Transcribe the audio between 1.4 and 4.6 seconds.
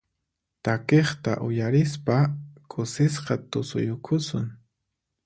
uyarispa kusisqa tusuyukusun.